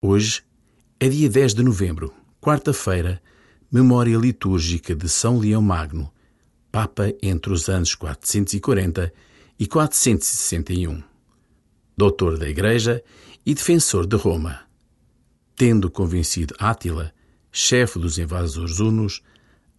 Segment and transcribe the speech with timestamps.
[0.00, 0.44] Hoje
[1.00, 3.20] é dia 10 de novembro, quarta-feira,
[3.68, 6.08] memória litúrgica de São Leão Magno,
[6.70, 9.12] Papa entre os anos 440
[9.58, 11.02] e 461,
[11.96, 13.02] doutor da Igreja
[13.44, 14.60] e defensor de Roma.
[15.56, 17.12] Tendo convencido Átila,
[17.50, 19.20] chefe dos invasores hunos,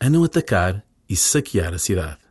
[0.01, 2.28] a não atacar e saquear a cidade.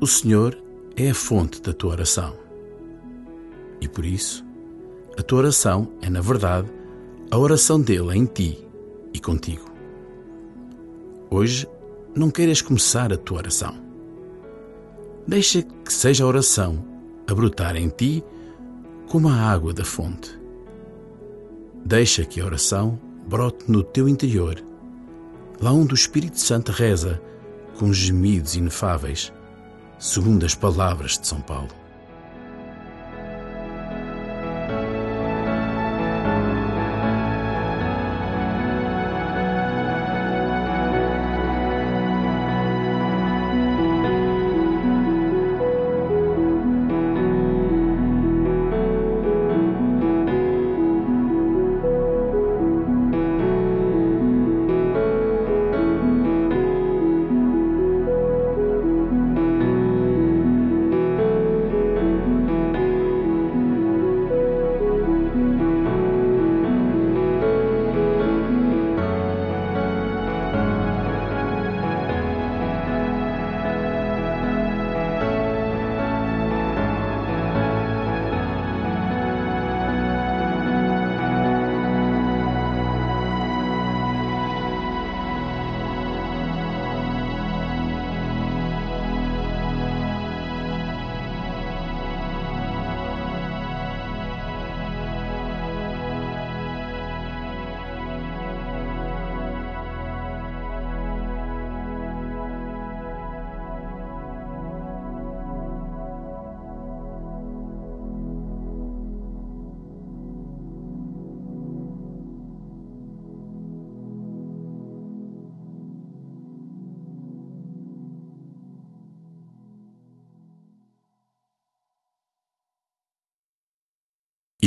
[0.00, 0.56] O Senhor
[0.96, 2.32] é a fonte da tua oração.
[3.80, 4.46] E por isso,
[5.18, 6.70] a tua oração é, na verdade,
[7.32, 8.64] a oração dele em ti
[9.12, 9.64] e contigo.
[11.28, 11.66] Hoje,
[12.14, 13.74] não queiras começar a tua oração.
[15.26, 16.84] Deixa que seja a oração
[17.26, 18.22] a brotar em ti
[19.08, 20.30] como a água da fonte.
[21.84, 24.62] Deixa que a oração brote no teu interior,
[25.60, 27.20] lá onde o Espírito Santo reza
[27.76, 29.32] com gemidos inefáveis
[29.98, 31.87] segundo as palavras de São Paulo.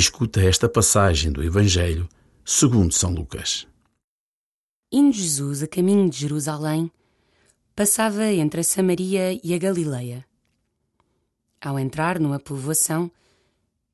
[0.02, 2.10] Escuta esta passagem do Evangelho
[2.44, 3.68] segundo São Lucas.
[4.92, 6.92] Indo Jesus a caminho de Jerusalém,
[7.76, 10.26] passava entre a Samaria e a Galileia.
[11.62, 13.12] Ao entrar numa povoação,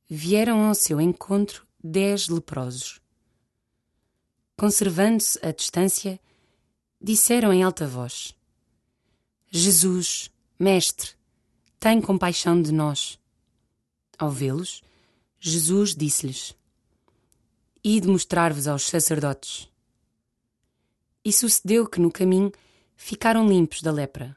[0.10, 3.02] vieram ao seu encontro dez leprosos.
[4.56, 6.18] Conservando-se a distância,
[7.02, 8.34] disseram em alta voz:
[9.52, 11.10] Jesus, Mestre,
[11.78, 13.20] tem compaixão de nós.
[14.18, 14.82] Ao vê-los,
[15.40, 16.56] Jesus disse-lhes:
[17.84, 19.70] Ide mostrar-vos aos sacerdotes.
[21.24, 22.52] E sucedeu que no caminho
[22.96, 24.36] ficaram limpos da lepra.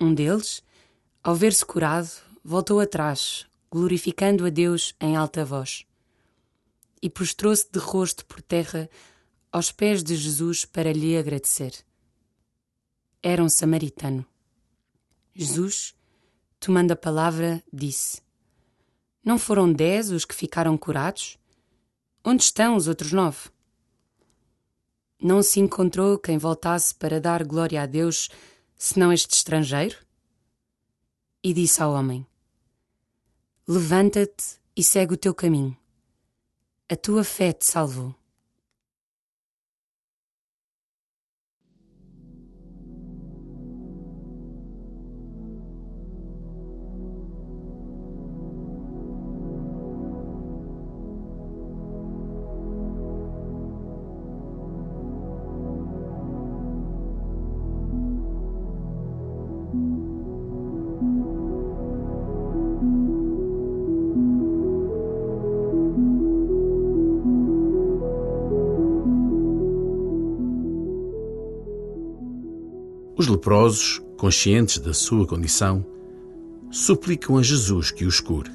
[0.00, 0.62] Um deles,
[1.22, 2.10] ao ver-se curado,
[2.42, 5.86] voltou atrás, glorificando a Deus em alta voz.
[7.00, 8.90] E prostrou-se de rosto por terra
[9.50, 11.72] aos pés de Jesus para lhe agradecer.
[13.22, 14.26] Era um samaritano.
[15.34, 15.94] Jesus,
[16.58, 18.20] tomando a palavra, disse:
[19.24, 21.38] não foram dez os que ficaram curados?
[22.24, 23.50] Onde estão os outros nove?
[25.20, 28.28] Não se encontrou quem voltasse para dar glória a Deus,
[28.76, 29.96] senão este estrangeiro?
[31.42, 32.26] E disse ao homem:
[33.66, 35.76] Levanta-te e segue o teu caminho.
[36.88, 38.14] A tua fé te salvou.
[73.32, 75.84] Leprosos, conscientes da sua condição,
[76.70, 78.50] suplicam a Jesus que os cure.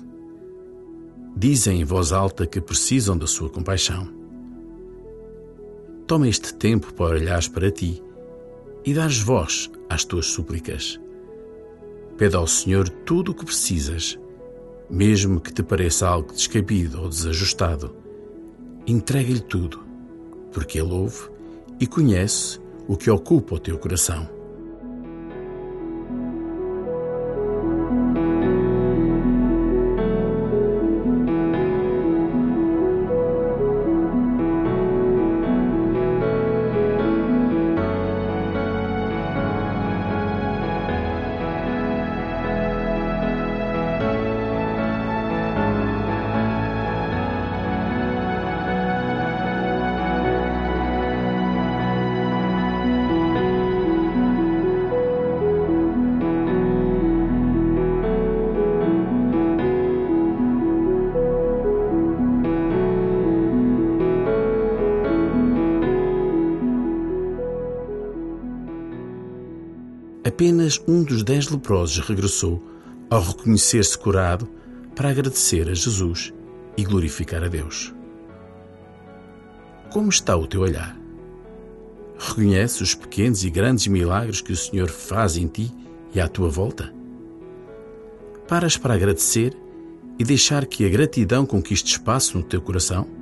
[1.36, 4.08] Dizem em voz alta que precisam da sua compaixão.
[6.08, 8.02] Toma este tempo para olhares para ti
[8.86, 11.00] e dares voz às tuas súplicas.
[12.18, 14.18] Pede ao Senhor tudo o que precisas,
[14.90, 17.94] mesmo que te pareça algo descabido ou desajustado.
[18.88, 19.84] Entrega-lhe tudo,
[20.52, 21.30] porque Ele ouve
[21.80, 24.37] e conhece o que ocupa o teu coração.
[70.28, 72.62] Apenas um dos dez leprosos regressou
[73.10, 74.48] ao reconhecer-se curado
[74.96, 76.34] para agradecer a Jesus
[76.76, 77.94] e glorificar a Deus.
[79.92, 80.98] Como está o teu olhar?
[82.20, 85.72] Reconhece os pequenos e grandes milagres que o Senhor faz em ti
[86.14, 86.94] e à tua volta?
[88.48, 89.56] Paras para agradecer
[90.20, 93.17] e deixar que a gratidão conquiste espaço no teu coração?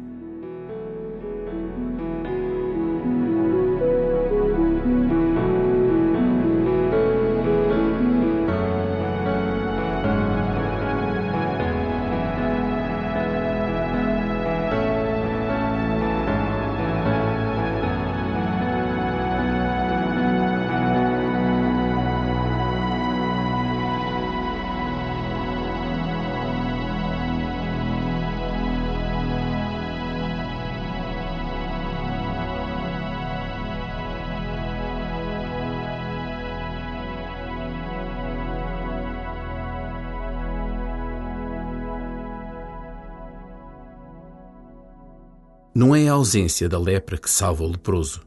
[45.78, 48.26] Não é a ausência da lepra que salva o leproso,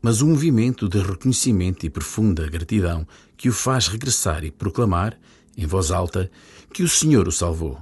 [0.00, 3.04] mas o movimento de reconhecimento e profunda gratidão
[3.36, 5.18] que o faz regressar e proclamar,
[5.56, 6.30] em voz alta,
[6.72, 7.76] que o Senhor o salvou.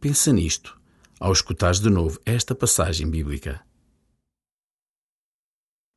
[0.00, 0.76] Pensa nisto
[1.20, 3.64] ao escutares de novo esta passagem bíblica.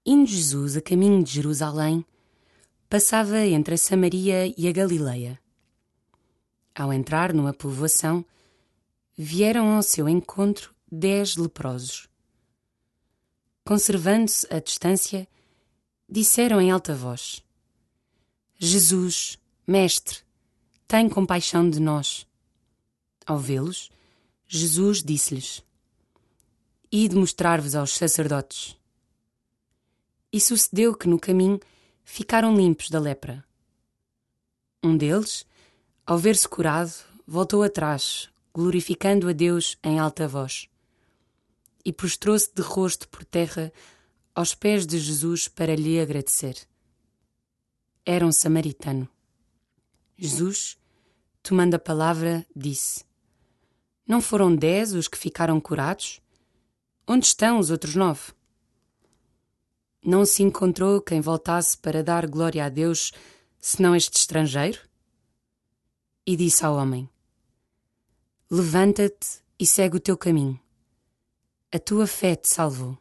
[0.05, 2.05] Indo Jesus a caminho de Jerusalém,
[2.87, 5.39] passava entre a Samaria e a Galileia.
[6.75, 8.23] Ao entrar numa povoação,
[9.17, 12.07] vieram ao seu encontro dez leprosos
[13.67, 15.27] conservando-se a distância,
[16.07, 17.43] disseram em alta voz:
[18.57, 19.37] Jesus,
[19.67, 20.19] Mestre,
[20.87, 22.25] tem compaixão de nós.
[23.25, 23.91] Ao vê-los,
[24.47, 25.61] Jesus disse-lhes:
[26.89, 28.77] Ide mostrar-vos aos sacerdotes.
[30.31, 31.59] E sucedeu que no caminho
[32.05, 33.43] ficaram limpos da lepra.
[34.81, 35.45] Um deles,
[36.05, 36.93] ao ver-se curado,
[37.27, 40.69] voltou atrás, glorificando a Deus em alta voz
[41.87, 43.71] e prostrou-se de rosto por terra
[44.35, 46.67] aos pés de Jesus para lhe agradecer.
[48.05, 49.07] Era um samaritano.
[50.17, 50.77] Jesus,
[51.41, 53.05] tomando a palavra, disse:
[54.05, 56.19] Não foram dez os que ficaram curados?
[57.07, 58.33] Onde estão os outros nove?
[60.03, 63.13] Não se encontrou quem voltasse para dar glória a Deus,
[63.61, 64.81] senão este estrangeiro?
[66.25, 67.09] E disse ao homem:
[68.51, 70.59] Levanta-te e segue o teu caminho
[71.71, 72.95] a tua fé te salvou.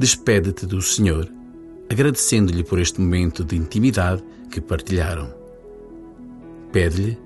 [0.00, 1.30] Despede-te do Senhor,
[1.90, 5.30] agradecendo-lhe por este momento de intimidade que partilharam.
[6.72, 7.18] Pede-lhe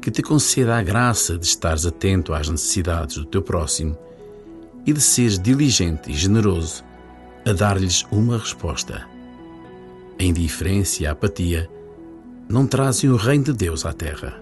[0.00, 3.98] que te conceda a graça de estares atento às necessidades do teu próximo
[4.86, 6.82] e de seres diligente e generoso
[7.44, 9.06] a dar-lhes uma resposta.
[10.18, 11.68] A indiferença e a apatia
[12.48, 14.41] não trazem o reino de Deus à terra.